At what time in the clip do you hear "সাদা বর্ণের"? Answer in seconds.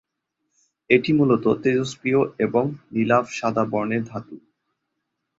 3.29-4.03